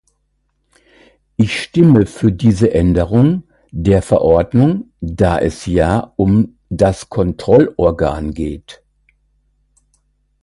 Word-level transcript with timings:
Ich 1.37 1.61
stimme 1.61 2.07
für 2.07 2.31
diese 2.31 2.73
Änderung 2.73 3.43
der 3.69 4.01
Verordnung, 4.01 4.89
da 4.99 5.37
es 5.37 5.67
ja 5.67 6.11
um 6.15 6.57
das 6.69 7.07
Kontrollorgan 7.09 8.33
geht. 8.33 8.81